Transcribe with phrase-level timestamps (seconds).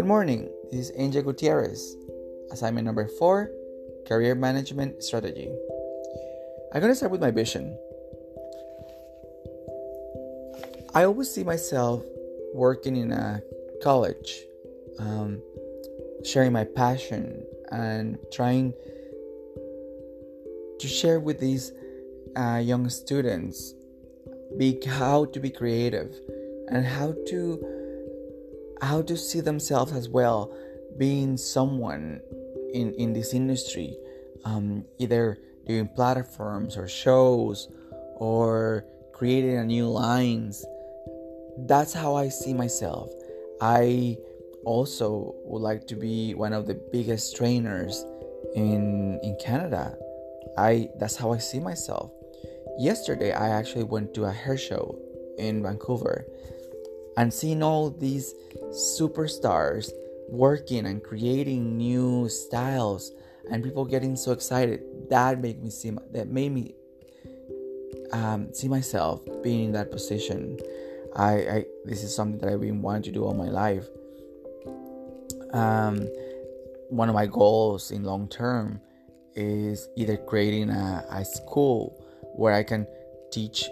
[0.00, 1.94] Good morning, this is Angel Gutierrez.
[2.52, 3.50] Assignment number four
[4.08, 5.54] Career Management Strategy.
[6.72, 7.76] I'm going to start with my vision.
[10.94, 12.02] I always see myself
[12.54, 13.42] working in a
[13.82, 14.40] college,
[14.98, 15.42] um,
[16.24, 18.72] sharing my passion and trying
[20.78, 21.72] to share with these
[22.36, 23.74] uh, young students
[24.56, 26.18] be how to be creative
[26.68, 27.79] and how to
[28.82, 30.54] how to see themselves as well
[30.98, 32.20] being someone
[32.72, 33.96] in in this industry
[34.44, 37.68] um, either doing platforms or shows
[38.16, 40.64] or creating a new lines.
[41.66, 43.10] That's how i see myself.
[43.60, 44.16] I
[44.64, 48.04] also would like to be one of the biggest trainers
[48.54, 49.96] in in canada.
[50.56, 52.12] I that's how i see myself.
[52.78, 54.98] Yesterday i actually went to a hair show
[55.38, 56.26] in vancouver
[57.16, 58.34] and seeing all these
[58.70, 59.90] superstars
[60.28, 63.12] working and creating new styles
[63.50, 66.74] and people getting so excited that made me see that made me
[68.12, 70.58] um, see myself being in that position.
[71.16, 73.86] I, I this is something that i've been wanting to do all my life.
[75.52, 76.08] Um,
[76.88, 78.80] one of my goals in long term
[79.34, 82.86] is either creating a, a school where i can
[83.30, 83.64] teach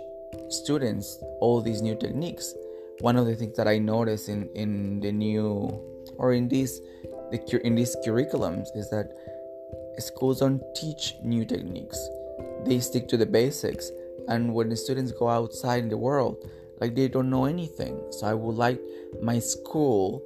[0.49, 2.55] students all these new techniques
[3.01, 5.81] one of the things that I notice in in the new
[6.17, 6.81] or in these
[7.31, 9.13] the in these curriculums is that
[9.99, 11.99] schools don't teach new techniques.
[12.65, 13.91] They stick to the basics,
[14.29, 16.45] and when the students go outside in the world,
[16.81, 18.01] like they don't know anything.
[18.11, 18.81] So I would like
[19.23, 20.23] my school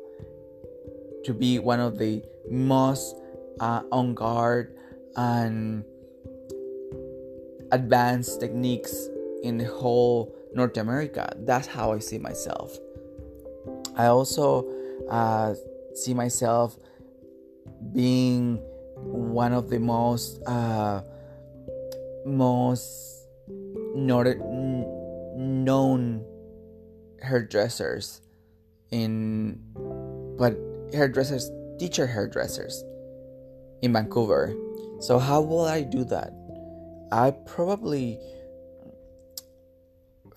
[1.24, 3.16] to be one of the most
[3.60, 4.76] uh, on guard
[5.16, 5.84] and
[7.70, 9.08] advanced techniques
[9.42, 11.34] in the whole North America.
[11.40, 12.76] That's how I see myself.
[13.96, 14.68] I also
[15.10, 15.54] uh,
[15.94, 16.76] see myself
[17.92, 18.56] being
[18.96, 21.02] one of the most uh,
[22.24, 23.26] most
[23.94, 24.40] noted,
[25.36, 26.24] known
[27.20, 28.20] hairdressers
[28.90, 29.58] in
[30.38, 30.56] but
[30.92, 32.84] hairdressers teacher hairdressers
[33.82, 34.54] in Vancouver.
[35.00, 36.32] So how will I do that?
[37.10, 38.18] I probably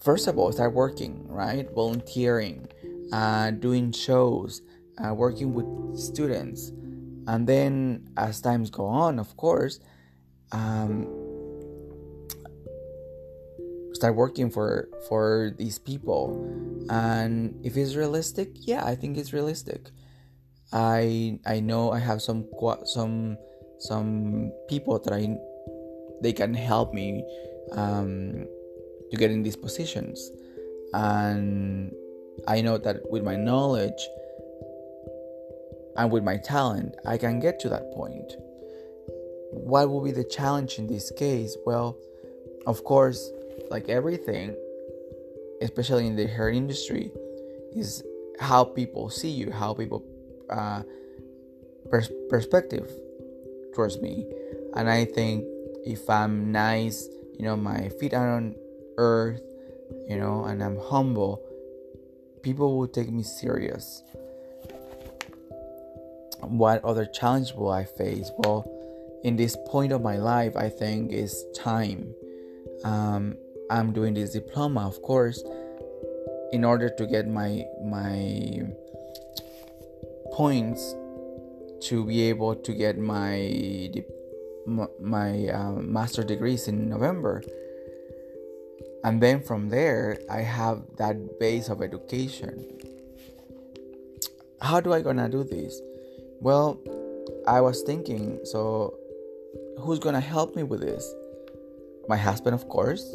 [0.06, 1.68] first of all start working right?
[1.74, 2.68] Volunteering
[3.12, 4.62] uh, doing shows
[5.04, 5.68] uh, working with
[6.00, 6.72] students.
[7.28, 9.80] And then as times go on of course
[10.52, 11.10] um,
[13.94, 16.38] start working for for these people.
[16.90, 19.90] And if it's realistic yeah i think it's realistic.
[20.72, 22.46] I i know i have some
[22.86, 23.38] some
[23.80, 25.36] some people that i
[26.22, 27.24] they can help me
[27.72, 28.48] um,
[29.16, 30.32] to get in these positions.
[30.94, 31.92] And
[32.48, 34.02] I know that with my knowledge
[35.98, 38.34] and with my talent, I can get to that point.
[39.52, 41.56] What will be the challenge in this case?
[41.66, 41.98] Well,
[42.68, 43.32] of course,
[43.70, 44.56] like everything,
[45.62, 47.12] especially in the hair industry,
[47.76, 48.04] is
[48.40, 50.04] how people see you, how people
[50.50, 50.84] uh,
[51.90, 52.92] pers- perspective
[53.74, 54.26] towards me.
[54.76, 55.46] And I think
[55.86, 58.56] if I'm nice, you know, my feet are on
[58.98, 59.42] earth,
[60.08, 61.42] you know, and I'm humble,
[62.42, 64.04] people will take me serious.
[66.42, 68.32] What other challenge will I face?
[68.38, 68.70] Well,
[69.24, 72.14] in this point of my life, I think is time.
[72.84, 73.36] Um,
[73.72, 75.44] I'm doing this diploma, of course,
[76.52, 78.62] in order to get my my
[80.34, 80.94] points
[81.90, 83.92] to be able to get my
[85.00, 87.42] my uh, master degrees in November
[89.06, 92.66] and then from there i have that base of education.
[94.60, 95.80] How do i gonna do this?
[96.42, 96.80] Well
[97.48, 98.98] i was thinking so
[99.80, 101.14] who's gonna help me with this?
[102.10, 103.06] My husband of course.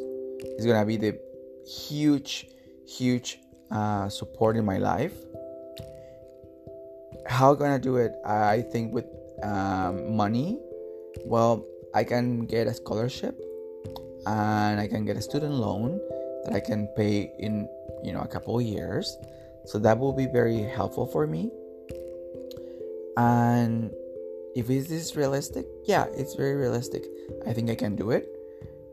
[0.59, 1.19] Is gonna be the
[1.67, 2.47] huge
[2.87, 3.39] huge
[3.71, 5.13] uh, support in my life.
[7.27, 8.13] How gonna do it?
[8.25, 9.07] I think with
[9.43, 10.59] um, money.
[11.25, 13.50] Well i can get a scholarship
[14.27, 16.01] and I can get a student loan
[16.45, 17.69] that I can pay in
[18.03, 19.17] you know a couple of years.
[19.67, 21.51] So that will be very helpful for me.
[23.17, 23.93] And
[24.55, 25.67] if is this realistic?
[25.85, 27.05] Yeah, it's very realistic.
[27.47, 28.29] I think I can do it.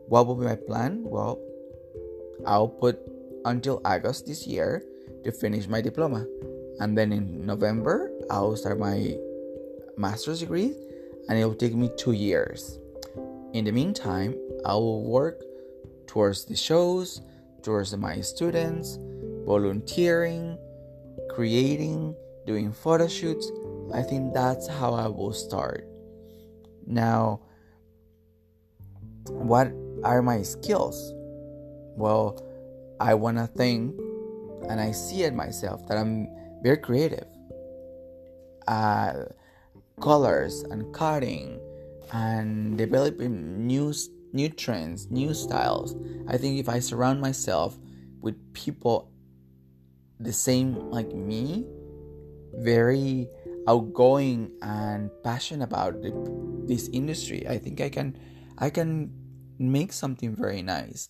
[0.08, 1.04] What will be my plan?
[1.04, 1.40] Well,
[2.46, 3.00] I'll put
[3.44, 4.84] until August this year
[5.24, 6.26] to finish my diploma.
[6.80, 9.16] And then in November, I'll start my
[9.96, 10.74] master's degree
[11.28, 12.78] and it'll take me two years.
[13.52, 14.34] In the meantime,
[14.64, 15.42] I will work
[16.06, 17.20] towards the shows,
[17.62, 18.98] towards my students,
[19.44, 20.58] volunteering,
[21.30, 22.14] creating,
[22.46, 23.50] doing photo shoots.
[23.94, 25.86] I think that's how I will start.
[26.86, 27.40] Now,
[29.28, 29.72] what
[30.04, 31.12] are my skills?
[31.96, 32.42] Well,
[33.00, 33.94] I want to think
[34.68, 36.28] and I see it myself that I'm
[36.62, 37.26] very creative.
[38.66, 39.24] Uh,
[40.00, 41.58] colors and cutting
[42.12, 43.92] and developing new
[44.38, 45.96] new trends, new styles.
[46.28, 47.76] I think if I surround myself
[48.20, 49.10] with people
[50.20, 51.66] the same like me,
[52.54, 53.28] very
[53.66, 56.12] outgoing and passionate about the,
[56.70, 58.16] this industry, I think I can
[58.58, 59.10] I can
[59.58, 61.08] make something very nice.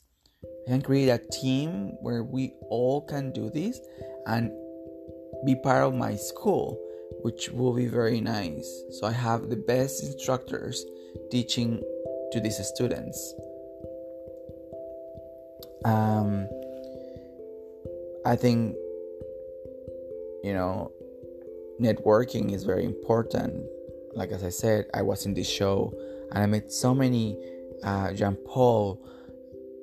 [0.66, 3.78] Can create a team where we all can do this
[4.26, 4.50] and
[5.44, 6.80] be part of my school,
[7.22, 8.68] which will be very nice.
[8.96, 10.84] So I have the best instructors
[11.30, 11.82] teaching
[12.32, 13.34] to these students.
[15.84, 16.48] Um,
[18.26, 18.76] I think,
[20.42, 20.92] you know,
[21.80, 23.64] networking is very important.
[24.14, 25.92] Like as I said, I was in this show
[26.32, 27.38] and I met so many.
[27.82, 29.00] Uh, Jean Paul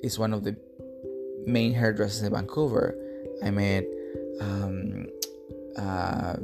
[0.03, 0.55] is one of the
[1.45, 2.95] main hairdressers in Vancouver.
[3.43, 3.85] I met
[4.41, 5.07] um,
[5.77, 6.35] uh,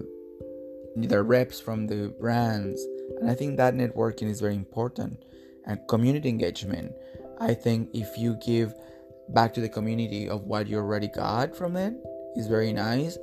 [0.95, 2.85] the reps from the brands,
[3.19, 5.23] and I think that networking is very important
[5.65, 6.93] and community engagement.
[7.39, 8.73] I think if you give
[9.29, 11.93] back to the community of what you already got from it
[12.35, 13.17] is very nice.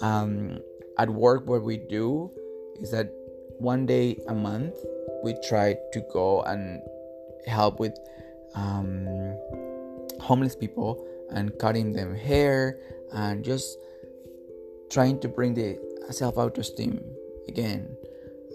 [0.00, 0.58] Um,
[0.98, 2.30] at work, what we do
[2.80, 3.10] is that
[3.58, 4.74] one day a month
[5.22, 6.82] we try to go and
[7.46, 7.96] help with
[8.54, 9.06] um,
[10.20, 12.78] homeless people and cutting them hair
[13.12, 13.78] and just
[14.90, 15.78] trying to bring the
[16.10, 17.00] self esteem
[17.48, 17.96] again.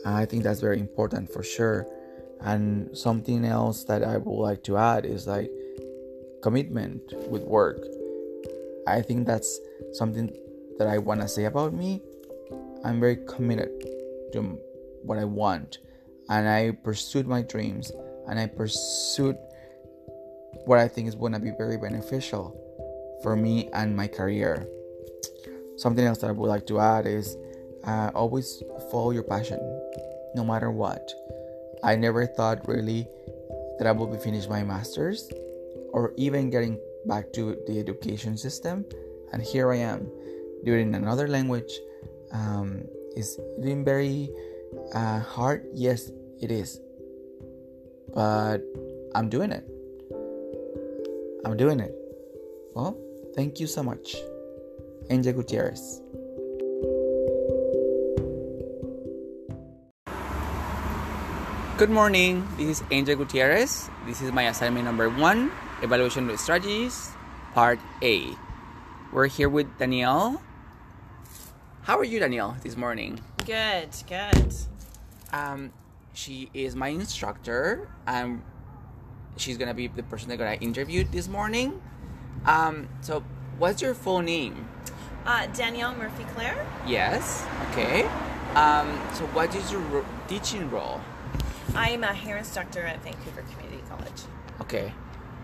[0.06, 1.88] I think that's very important for sure.
[2.42, 5.52] And something else that I would like to add is like
[6.42, 7.80] commitment with work.
[8.88, 9.60] I think that's
[9.94, 10.32] something
[10.78, 12.02] that I want to say about me.
[12.86, 13.70] I'm very committed
[14.34, 14.60] to
[15.04, 15.80] what I want,
[16.30, 17.92] and I pursued my dreams,
[18.28, 19.38] and I pursued
[20.66, 22.56] what I think is going to be very beneficial
[23.24, 24.68] for me and my career.
[25.78, 27.36] Something else that I would like to add is
[27.84, 29.60] uh, always follow your passion,
[30.36, 31.12] no matter what.
[31.84, 33.08] I never thought really
[33.78, 35.30] that I would be finished my master's
[35.94, 38.86] or even getting back to the education system.
[39.32, 40.10] And here I am
[40.64, 41.72] doing another language.
[42.32, 42.84] Um,
[43.16, 44.30] is been very
[44.94, 45.66] uh, hard.
[45.74, 46.80] Yes, it is.
[48.14, 48.62] But
[49.16, 49.66] I'm doing it.
[51.46, 51.96] I'm doing it.
[52.76, 52.98] Well,
[53.36, 54.16] thank you so much.
[55.10, 56.02] Angel Gutierrez.
[61.78, 62.48] Good morning.
[62.58, 63.88] This is Angel Gutierrez.
[64.08, 65.52] This is my assignment number one
[65.84, 67.12] Evaluation Strategies,
[67.54, 68.32] Part A.
[69.14, 70.42] We're here with Danielle.
[71.84, 73.20] How are you, Danielle, this morning?
[73.46, 74.56] Good, good.
[75.32, 75.72] Um,
[76.14, 78.42] she is my instructor, and
[79.36, 81.80] she's gonna be the person that gonna interview this morning.
[82.48, 83.24] Um, so
[83.60, 84.68] what's your full name?
[85.28, 86.66] Uh, Danielle Murphy Claire.
[86.88, 87.46] Yes.
[87.70, 88.06] Okay.
[88.56, 91.02] Um, so what is your ro- teaching role?
[91.78, 94.22] I'm a hair instructor at Vancouver Community College.
[94.62, 94.92] Okay.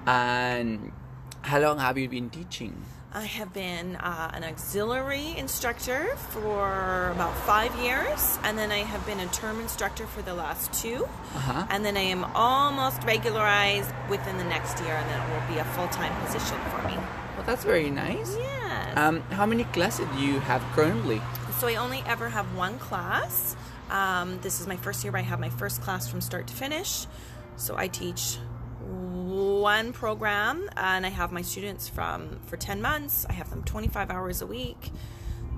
[0.08, 0.92] And
[1.44, 2.74] how long have you been teaching?
[3.14, 9.06] I have been uh, an auxiliary instructor for about five years, and then I have
[9.06, 11.68] been a term instructor for the last 2 Uh-huh.
[11.70, 15.60] and then I am almost regularized within the next year, and then it will be
[15.60, 16.96] a full time position for me.
[17.38, 18.36] Well, that's very nice.
[18.36, 18.98] Yes.
[18.98, 21.22] Um, how many classes do you have currently?
[21.60, 23.56] So I only ever have one class.
[23.94, 26.54] Um, this is my first year, but I have my first class from start to
[26.54, 27.06] finish.
[27.56, 28.38] So I teach
[28.82, 33.26] one program, and I have my students from for ten months.
[33.30, 34.90] I have them twenty five hours a week,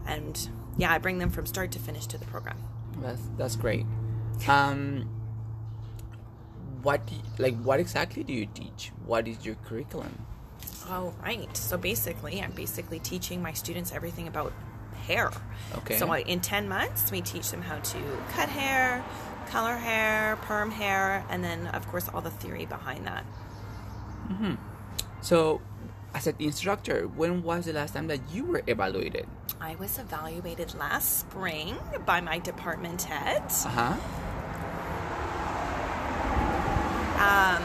[0.05, 2.57] and yeah, I bring them from start to finish to the program.
[3.01, 3.85] That's that's great.
[4.47, 5.09] Um,
[6.83, 8.91] what you, like what exactly do you teach?
[9.05, 10.25] What is your curriculum?
[10.89, 11.55] Oh, right.
[11.55, 14.51] So basically, I'm basically teaching my students everything about
[15.05, 15.31] hair.
[15.77, 15.97] Okay.
[15.97, 17.97] So I, in 10 months, we teach them how to
[18.33, 19.03] cut hair,
[19.47, 23.25] color hair, perm hair, and then, of course, all the theory behind that.
[25.21, 25.61] So,
[26.13, 29.27] as an instructor, when was the last time that you were evaluated?
[29.59, 33.43] I was evaluated last spring by my department head.
[33.65, 33.95] Uh huh.
[37.15, 37.63] Um,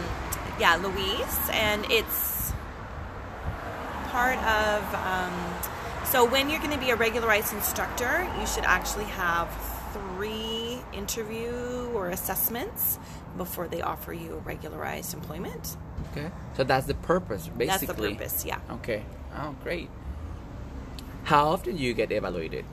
[0.58, 2.52] yeah, Louise, and it's
[4.10, 4.94] part of.
[4.94, 5.79] Um,
[6.10, 9.48] so when you're going to be a regularized instructor, you should actually have
[9.92, 12.98] three interview or assessments
[13.36, 15.76] before they offer you regularized employment.
[16.10, 16.30] Okay.
[16.56, 17.66] So that's the purpose, basically.
[17.66, 18.58] That's the purpose, yeah.
[18.70, 19.04] Okay.
[19.36, 19.88] Oh, great.
[21.24, 22.64] How often do you get evaluated?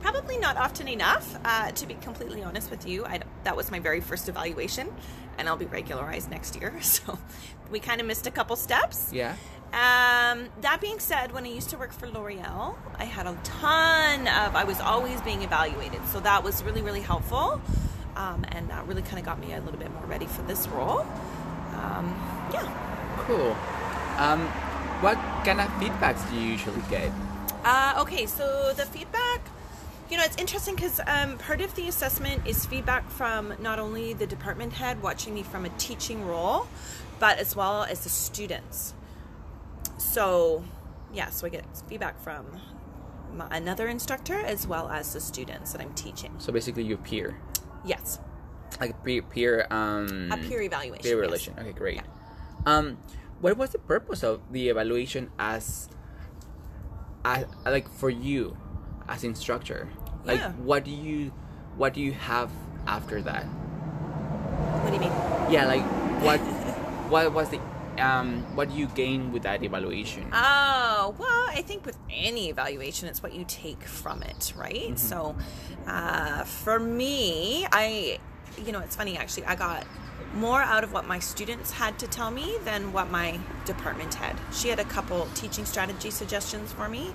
[0.00, 1.38] Probably not often enough.
[1.44, 4.92] Uh, to be completely honest with you, I, that was my very first evaluation,
[5.38, 6.74] and I'll be regularized next year.
[6.82, 7.18] So
[7.70, 9.10] we kind of missed a couple steps.
[9.12, 9.34] Yeah.
[9.72, 14.20] Um, that being said, when I used to work for L'Oreal, I had a ton
[14.28, 16.00] of, I was always being evaluated.
[16.08, 17.60] So that was really, really helpful.
[18.16, 20.66] Um, and that really kind of got me a little bit more ready for this
[20.68, 21.00] role.
[21.74, 22.14] Um,
[22.52, 23.14] yeah.
[23.26, 23.54] Cool.
[24.18, 24.46] Um,
[25.02, 27.12] what kind of feedbacks do you usually get?
[27.64, 29.40] Uh, okay, so the feedback,
[30.08, 34.14] you know, it's interesting because um, part of the assessment is feedback from not only
[34.14, 36.66] the department head watching me from a teaching role,
[37.18, 38.94] but as well as the students.
[40.16, 40.64] So,
[41.12, 42.46] yeah, so I get feedback from
[43.34, 46.32] my, another instructor as well as the students that I'm teaching.
[46.38, 47.36] So basically, your peer,
[47.84, 48.18] Yes,
[48.80, 51.02] like peer, peer, um, a peer evaluation.
[51.02, 51.20] peer yes.
[51.20, 51.54] relation.
[51.58, 51.96] Okay, great.
[51.96, 52.02] Yeah.
[52.64, 52.96] Um,
[53.42, 55.90] what was the purpose of the evaluation as,
[57.22, 58.56] as like for you,
[59.10, 59.90] as instructor?
[60.24, 60.52] Like, Yeah.
[60.52, 61.30] what do you,
[61.76, 62.50] what do you have
[62.86, 63.44] after that?
[63.44, 65.12] What do you mean?
[65.52, 65.84] Yeah, like
[66.22, 66.38] what,
[67.10, 67.60] what was the,
[68.00, 70.28] um, what do you gain with that evaluation?
[70.32, 74.98] Oh, well, I think with any evaluation, it's what you take from it, right?
[74.98, 75.36] So,
[75.86, 78.18] uh, for me, I,
[78.64, 79.86] you know, it's funny actually, I got
[80.34, 84.36] more out of what my students had to tell me than what my department had.
[84.52, 87.14] She had a couple teaching strategy suggestions for me,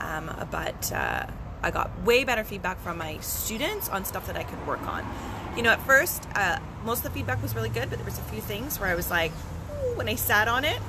[0.00, 1.26] um, but uh,
[1.62, 5.06] I got way better feedback from my students on stuff that I could work on.
[5.56, 8.18] You know, at first, uh, most of the feedback was really good, but there was
[8.18, 9.32] a few things where I was like,
[9.94, 10.80] when I sat on it,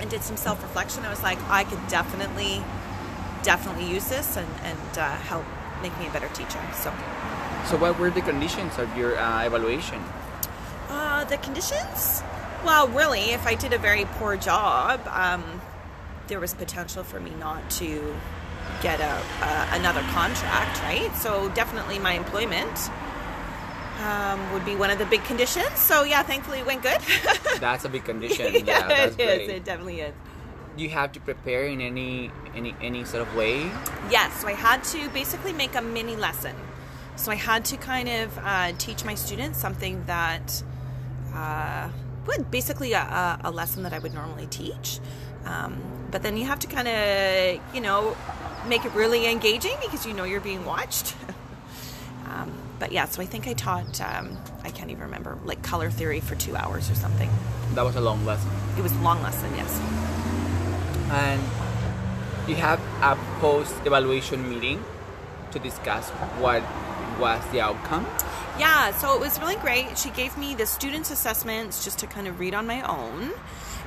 [0.00, 2.62] and did some self reflection, I was like, I could definitely,
[3.42, 5.44] definitely use this and, and uh, help
[5.82, 6.60] make me a better teacher.
[6.74, 6.92] So,
[7.66, 10.02] so what were the conditions of your uh, evaluation?
[10.88, 12.22] uh, the conditions?
[12.64, 15.60] Well, really, if I did a very poor job, um,
[16.28, 18.14] there was potential for me not to
[18.82, 21.14] get a, uh, another contract, right?
[21.16, 22.90] So, definitely my employment.
[24.02, 25.78] Um, would be one of the big conditions.
[25.78, 27.00] So yeah, thankfully it went good.
[27.60, 28.52] That's a big condition.
[28.66, 29.42] yeah, that's it great.
[29.42, 29.48] is.
[29.48, 30.14] It definitely is.
[30.76, 33.70] You have to prepare in any any any sort of way?
[34.10, 36.56] Yes, so I had to basically make a mini lesson.
[37.16, 40.62] So I had to kind of uh, teach my students something that
[41.34, 41.90] uh,
[42.26, 44.98] would basically a, a, a lesson that I would normally teach.
[45.44, 45.80] Um,
[46.10, 48.16] but then you have to kind of, you know,
[48.66, 51.14] make it really engaging because you know you're being watched.
[52.82, 56.18] but yeah, so I think I taught, um, I can't even remember, like color theory
[56.18, 57.30] for two hours or something.
[57.76, 58.50] That was a long lesson.
[58.76, 59.78] It was a long lesson, yes.
[61.12, 61.40] And
[62.48, 64.82] you have a post evaluation meeting
[65.52, 66.10] to discuss
[66.40, 66.64] what
[67.20, 68.04] was the outcome.
[68.58, 69.96] Yeah, so it was really great.
[69.96, 73.30] She gave me the students' assessments just to kind of read on my own.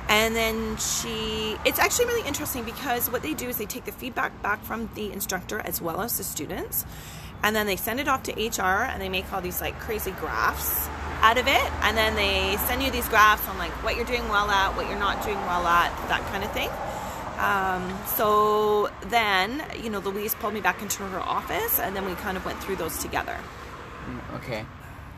[0.08, 3.92] And then she, it's actually really interesting because what they do is they take the
[3.92, 6.86] feedback back from the instructor as well as the students.
[7.42, 10.10] And then they send it off to HR and they make all these like crazy
[10.12, 10.88] graphs
[11.22, 11.72] out of it.
[11.82, 14.88] And then they send you these graphs on like what you're doing well at, what
[14.88, 16.70] you're not doing well at, that kind of thing.
[17.38, 22.14] Um, so then, you know, Louise pulled me back into her office and then we
[22.14, 23.36] kind of went through those together.
[24.06, 24.64] Mm, Okay.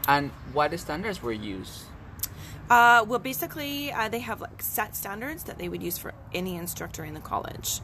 [0.08, 1.82] And what standards were used?
[2.70, 6.56] Uh, well, basically, uh, they have like set standards that they would use for any
[6.56, 7.80] instructor in the college.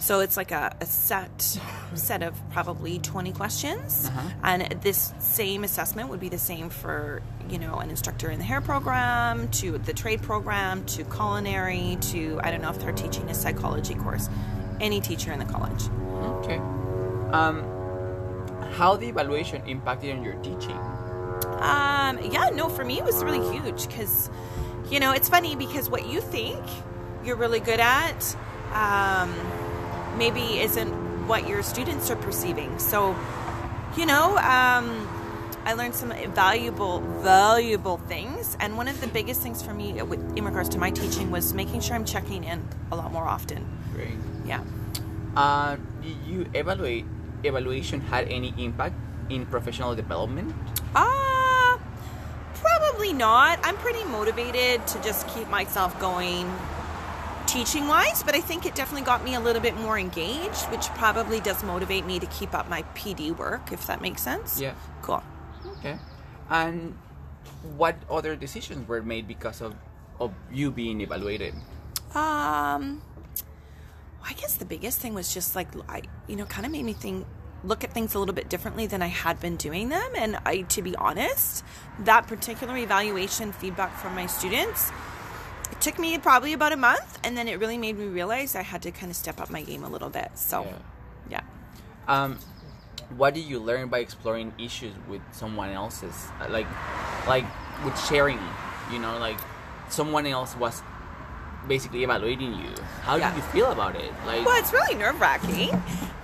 [0.00, 1.58] So it's like a, a set
[1.94, 4.06] set of probably 20 questions.
[4.06, 4.28] Uh-huh.
[4.42, 8.44] And this same assessment would be the same for, you know, an instructor in the
[8.44, 13.28] hair program, to the trade program, to culinary, to, I don't know if they're teaching
[13.28, 14.28] a psychology course.
[14.80, 15.82] Any teacher in the college.
[16.44, 16.58] Okay.
[17.32, 17.64] Um,
[18.74, 20.78] how the evaluation impacted on your teaching?
[21.60, 24.30] Um, yeah, no, for me it was really huge because,
[24.90, 26.64] you know, it's funny because what you think
[27.24, 28.36] you're really good at
[28.72, 29.34] um,
[30.18, 30.90] maybe isn't
[31.28, 32.78] what your students are perceiving.
[32.78, 33.16] So,
[33.96, 35.08] you know, um,
[35.64, 38.56] I learned some valuable, valuable things.
[38.60, 41.54] And one of the biggest things for me with, in regards to my teaching was
[41.54, 43.64] making sure I'm checking in a lot more often.
[43.94, 44.16] Great.
[44.44, 44.62] Yeah.
[45.36, 47.04] Uh, did you evaluate
[47.44, 48.94] evaluation had any impact
[49.30, 50.54] in professional development?
[50.94, 51.78] Uh,
[52.54, 53.60] probably not.
[53.62, 56.50] I'm pretty motivated to just keep myself going
[57.48, 60.86] teaching wise, but I think it definitely got me a little bit more engaged, which
[60.90, 64.60] probably does motivate me to keep up my PD work, if that makes sense.
[64.60, 64.74] Yeah.
[65.02, 65.22] Cool.
[65.78, 65.96] Okay.
[66.50, 66.96] And
[67.76, 69.74] what other decisions were made because of,
[70.20, 71.54] of you being evaluated?
[72.14, 73.02] Um,
[74.24, 76.92] I guess the biggest thing was just like, I, you know, kind of made me
[76.92, 77.26] think,
[77.64, 80.10] look at things a little bit differently than I had been doing them.
[80.14, 81.64] And I, to be honest,
[82.00, 84.92] that particular evaluation feedback from my students,
[85.80, 87.18] took me probably about a month.
[87.24, 89.62] And then it really made me realize I had to kind of step up my
[89.62, 90.30] game a little bit.
[90.34, 90.62] So,
[91.30, 91.40] Yeah.
[92.08, 92.14] yeah.
[92.14, 92.38] Um,
[93.16, 96.66] what did you learn by exploring issues with someone else's Uh, like
[97.26, 97.44] like
[97.84, 98.38] with sharing
[98.92, 99.38] you know like
[99.88, 100.82] someone else was
[101.66, 102.70] basically evaluating you
[103.02, 103.30] how Yeah.
[103.30, 105.70] did you feel about it like Well, it's really nerve wracking,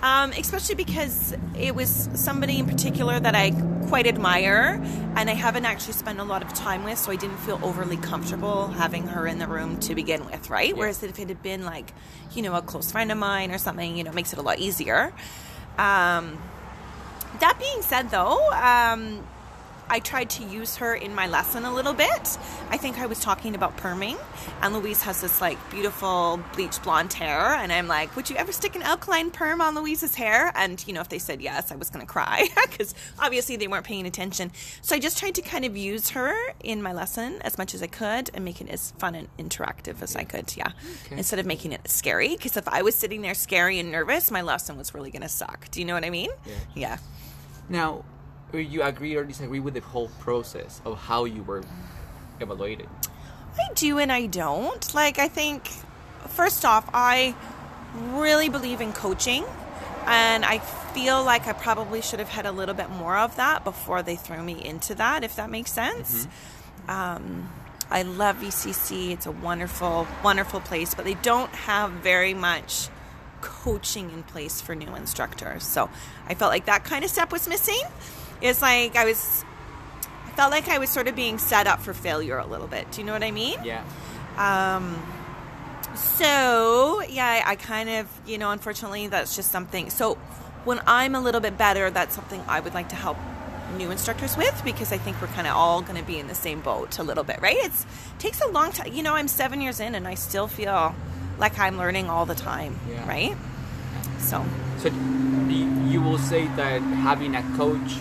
[0.05, 3.49] um, especially because it was somebody in particular that I
[3.87, 4.79] quite admire
[5.15, 7.97] and I haven't actually spent a lot of time with, so I didn't feel overly
[7.97, 10.69] comfortable having her in the room to begin with, right?
[10.69, 10.75] Yeah.
[10.75, 11.91] Whereas if it had been like,
[12.35, 14.43] you know, a close friend of mine or something, you know, it makes it a
[14.43, 15.11] lot easier.
[15.79, 16.37] Um,
[17.39, 19.25] that being said, though, um,
[19.89, 22.37] I tried to use her in my lesson a little bit.
[22.69, 24.17] I think I was talking about perming,
[24.61, 28.51] and Louise has this like beautiful bleach blonde hair, and I'm like, "Would you ever
[28.51, 31.75] stick an alkaline perm on Louise's hair?" And you know, if they said yes, I
[31.75, 34.51] was going to cry because obviously they weren't paying attention.
[34.81, 37.83] So I just tried to kind of use her in my lesson as much as
[37.83, 40.55] I could and make it as fun and interactive as I could.
[40.57, 40.71] Yeah,
[41.05, 41.17] Okay.
[41.17, 42.29] instead of making it scary.
[42.35, 45.29] Because if I was sitting there scary and nervous, my lesson was really going to
[45.29, 45.69] suck.
[45.71, 46.31] Do you know what I mean?
[46.45, 46.53] Yeah.
[46.75, 46.97] yeah.
[47.69, 48.03] now
[48.51, 51.63] do you agree or disagree with the whole process of how you were
[52.39, 52.87] evaluated
[53.57, 54.93] I do and I don't.
[54.93, 55.67] Like, I think,
[56.29, 57.35] first off, I
[58.11, 59.45] really believe in coaching.
[60.05, 63.63] And I feel like I probably should have had a little bit more of that
[63.63, 66.27] before they threw me into that, if that makes sense.
[66.87, 67.49] Um,
[67.89, 69.11] I love VCC.
[69.11, 72.89] It's a wonderful, wonderful place, but they don't have very much
[73.41, 75.63] coaching in place for new instructors.
[75.63, 75.89] So
[76.27, 77.81] I felt like that kind of step was missing.
[78.45, 79.43] It's like I was,
[80.25, 82.91] I felt like I was sort of being set up for failure a little bit.
[82.91, 83.57] Do you know what I mean?
[83.63, 83.83] yeah
[84.37, 84.95] Um,
[85.95, 89.89] so yeah, I, I kind of, you know, unfortunately, that's just something.
[89.89, 90.15] So
[90.65, 93.17] when I'm a little bit better, that's something I would like to help
[93.77, 96.35] new instructors with because I think we're kind of all going to be in the
[96.35, 97.57] same boat a little bit, right?
[97.59, 97.85] It's
[98.19, 98.93] takes a long time.
[98.93, 100.93] You know, I'm seven years in and I still feel
[101.39, 103.07] like I'm learning all the time, Yeah.
[103.07, 103.35] right?
[104.19, 104.45] So
[104.79, 107.97] So you will say that having a coach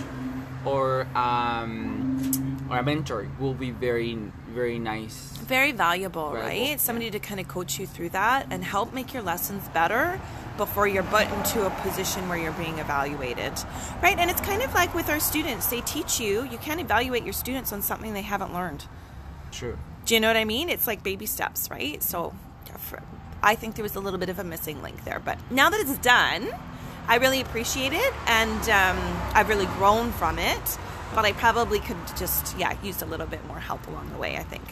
[0.64, 5.36] or um, or a mentor will be very very nice.
[5.38, 6.70] very valuable, Valuable, right?
[6.70, 6.76] yeah.
[6.76, 10.20] Somebody to kind of coach you through that and help make your lessons better
[10.56, 13.52] before you're put into a position where you're being evaluated,
[14.00, 14.16] right?
[14.16, 17.32] And it's kind of like with our students, they teach you, you can't evaluate your
[17.32, 18.84] students on something they haven't learned.
[19.50, 19.76] True.
[20.06, 20.68] Do you know what I mean?
[20.68, 22.00] It's like baby steps, right?
[22.02, 22.32] So
[23.42, 25.18] I think there was a little bit of a missing link there.
[25.18, 26.48] But now that it's done,
[27.08, 28.98] I really appreciate it and um,
[29.34, 30.78] I've really grown from it.
[31.14, 34.36] But I probably could just, yeah, use a little bit more help along the way,
[34.36, 34.64] I think.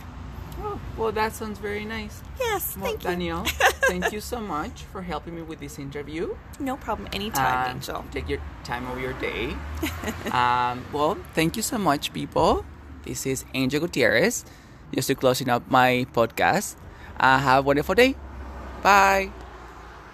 [0.61, 2.21] Oh, well, that sounds very nice.
[2.41, 3.11] Yes, Well, thank you.
[3.11, 3.45] Danielle,
[3.87, 6.35] thank you so much for helping me with this interview.
[6.59, 7.09] No problem.
[7.13, 8.05] Anytime, Um, Angel.
[8.11, 9.55] Take your time of your day.
[10.33, 12.65] um, well, thank you so much, people.
[13.05, 14.45] This is Angel Gutierrez.
[14.93, 16.75] Just to closing up my podcast.
[17.21, 18.17] Uh, have a wonderful day.
[18.83, 19.31] Bye.